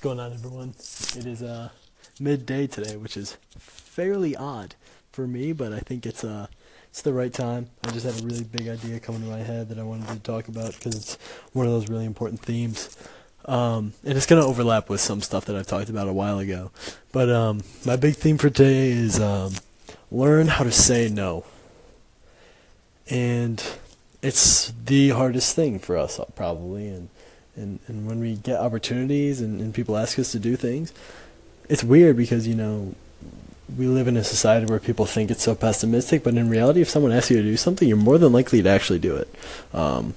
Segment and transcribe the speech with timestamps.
[0.00, 0.74] What's going on, everyone?
[1.14, 1.68] It is uh,
[2.18, 4.74] midday today, which is fairly odd
[5.12, 6.46] for me, but I think it's uh,
[6.88, 7.68] it's the right time.
[7.84, 10.18] I just had a really big idea coming to my head that I wanted to
[10.20, 11.18] talk about because it's
[11.52, 12.96] one of those really important themes.
[13.44, 16.38] Um, and it's going to overlap with some stuff that I've talked about a while
[16.38, 16.70] ago.
[17.12, 19.52] But um, my big theme for today is um,
[20.10, 21.44] learn how to say no.
[23.10, 23.62] And
[24.22, 26.88] it's the hardest thing for us, probably.
[26.88, 27.10] And
[27.56, 30.92] and and when we get opportunities and, and people ask us to do things,
[31.68, 32.94] it's weird because you know
[33.76, 36.88] we live in a society where people think it's so pessimistic, but in reality, if
[36.88, 39.32] someone asks you to do something, you're more than likely to actually do it,
[39.72, 40.14] um,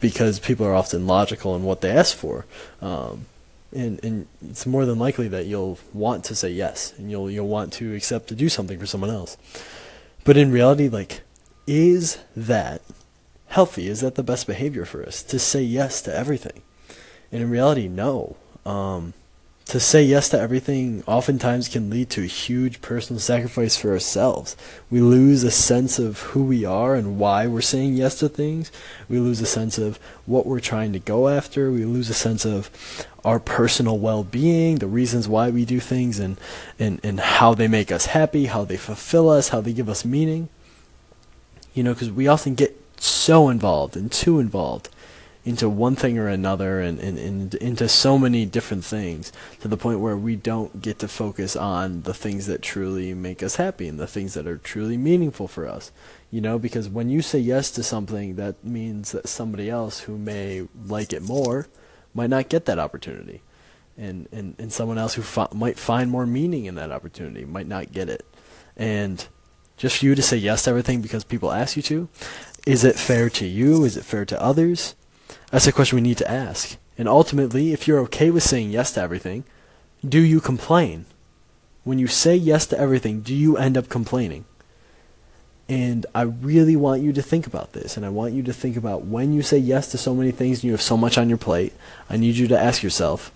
[0.00, 2.46] because people are often logical in what they ask for,
[2.80, 3.26] um,
[3.72, 7.48] and and it's more than likely that you'll want to say yes, and you'll you'll
[7.48, 9.36] want to accept to do something for someone else,
[10.24, 11.22] but in reality, like,
[11.66, 12.82] is that
[13.50, 13.88] healthy?
[13.88, 16.62] Is that the best behavior for us to say yes to everything?
[17.30, 18.36] And in reality, no.
[18.64, 19.12] Um,
[19.66, 24.56] to say yes to everything oftentimes can lead to a huge personal sacrifice for ourselves.
[24.90, 28.72] We lose a sense of who we are and why we're saying yes to things.
[29.08, 31.70] We lose a sense of what we're trying to go after.
[31.70, 32.68] We lose a sense of
[33.24, 36.36] our personal well being, the reasons why we do things, and,
[36.78, 40.04] and, and how they make us happy, how they fulfill us, how they give us
[40.04, 40.48] meaning.
[41.74, 42.76] You know, because we often get
[43.20, 44.88] so involved and too involved
[45.44, 49.76] into one thing or another and, and, and into so many different things to the
[49.76, 53.88] point where we don't get to focus on the things that truly make us happy
[53.88, 55.92] and the things that are truly meaningful for us.
[56.30, 60.18] You know, because when you say yes to something, that means that somebody else who
[60.18, 61.68] may like it more
[62.12, 63.42] might not get that opportunity.
[63.96, 67.66] And, and, and someone else who fi- might find more meaning in that opportunity might
[67.66, 68.24] not get it.
[68.76, 69.26] And
[69.80, 72.08] just for you to say yes to everything because people ask you to,
[72.66, 73.84] is it fair to you?
[73.84, 74.94] Is it fair to others?
[75.50, 76.76] That's a question we need to ask.
[76.98, 79.44] And ultimately, if you're okay with saying yes to everything,
[80.06, 81.06] do you complain?
[81.84, 84.44] When you say yes to everything, do you end up complaining?
[85.68, 87.96] And I really want you to think about this.
[87.96, 90.58] And I want you to think about when you say yes to so many things
[90.58, 91.72] and you have so much on your plate,
[92.08, 93.32] I need you to ask yourself,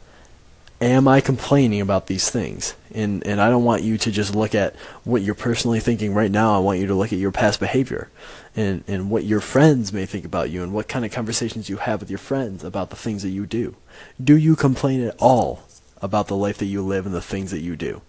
[0.80, 2.74] am I complaining about these things?
[2.94, 4.74] And and I don't want you to just look at
[5.04, 6.54] what you're personally thinking right now.
[6.54, 8.08] I want you to look at your past behavior
[8.56, 11.78] and and what your friends may think about you and what kind of conversations you
[11.78, 13.76] have with your friends about the things that you do.
[14.22, 15.64] Do you complain at all
[16.02, 18.02] about the life that you live and the things that you do?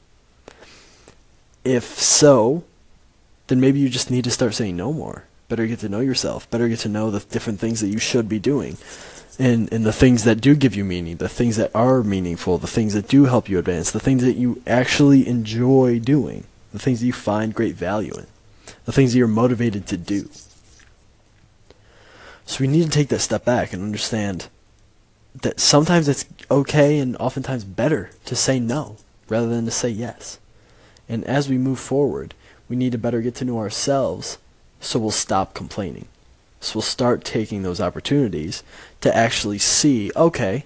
[1.64, 2.64] If so,
[3.48, 5.24] then maybe you just need to start saying no more.
[5.47, 6.50] Better get to know yourself.
[6.50, 8.78] Better get to know the different things that you should be doing
[9.39, 12.67] and and the things that do give you meaning, the things that are meaningful, the
[12.67, 17.00] things that do help you advance, the things that you actually enjoy doing, the things
[17.00, 18.28] that you find great value in,
[18.85, 20.29] the things that you're motivated to do.
[22.45, 24.50] So we need to take that step back and understand
[25.41, 30.39] that sometimes it's okay and oftentimes better to say no rather than to say yes.
[31.09, 32.33] And as we move forward,
[32.69, 34.38] we need to better get to know ourselves
[34.80, 36.08] so we'll stop complaining.
[36.59, 38.63] So we'll start taking those opportunities
[39.02, 40.66] to actually see, okay,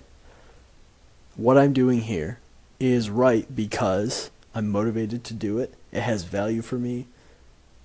[1.36, 2.40] what I'm doing here
[2.80, 5.74] is right because I'm motivated to do it.
[5.92, 7.08] It has value for me.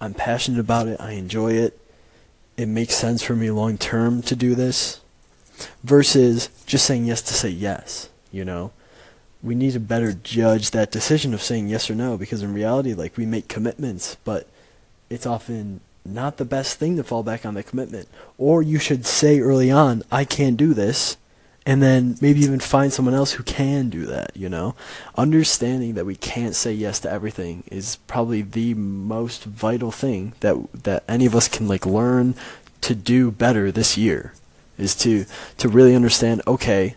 [0.01, 1.01] I'm passionate about it.
[1.01, 1.79] I enjoy it.
[2.57, 5.01] It makes sense for me long term to do this
[5.83, 8.73] versus just saying yes to say yes, you know?
[9.43, 12.95] We need to better judge that decision of saying yes or no because in reality
[12.95, 14.49] like we make commitments, but
[15.11, 18.09] it's often not the best thing to fall back on the commitment.
[18.39, 21.17] Or you should say early on, I can't do this,
[21.67, 24.75] and then maybe even find someone else who can do that, you know?
[25.17, 30.57] Understanding that we can't say yes to everything is probably the most vital thing that
[30.85, 32.35] that any of us can like learn
[32.83, 34.35] to do better this year
[34.77, 35.25] is to
[35.57, 36.97] to really understand, okay,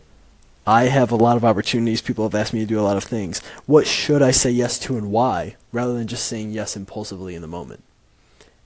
[0.66, 3.06] I have a lot of opportunities, people have asked me to do a lot of
[3.06, 3.42] things.
[3.68, 7.42] What should I say yes to and why rather than just saying yes impulsively in
[7.42, 7.86] the moment?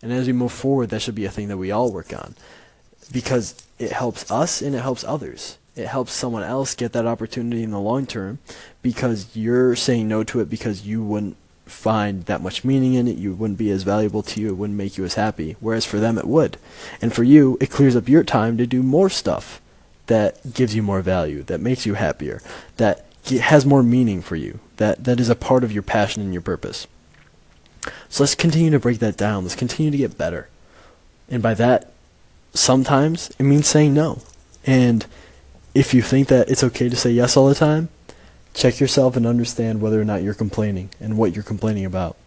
[0.02, 2.36] And as we move forward, that should be a thing that we all work on
[3.12, 5.58] because it helps us and it helps others.
[5.76, 8.40] It helps someone else get that opportunity in the long term
[8.82, 13.18] because you're saying no to it because you wouldn't find that much meaning in it,
[13.18, 15.56] you wouldn't be as valuable to you, it wouldn't make you as happy.
[15.60, 16.58] Whereas for them, it would.
[17.02, 19.62] And for you, it clears up your time to do more stuff
[20.08, 22.42] that gives you more value, that makes you happier,
[22.78, 26.34] that has more meaning for you, that, that is a part of your passion and
[26.34, 26.88] your purpose.
[28.10, 29.44] So let's continue to break that down.
[29.44, 30.50] Let's continue to get better.
[31.30, 31.92] And by that,
[32.54, 34.22] sometimes it means saying no.
[34.66, 35.06] And
[35.74, 37.90] if you think that it's okay to say yes all the time,
[38.54, 42.18] check yourself and understand whether or not you're complaining and what you're complaining about.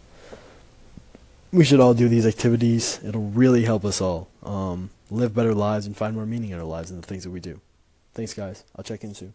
[1.52, 2.98] We should all do these activities.
[3.04, 6.64] It'll really help us all um, live better lives and find more meaning in our
[6.64, 7.60] lives and the things that we do.
[8.14, 8.64] Thanks, guys.
[8.74, 9.34] I'll check in soon.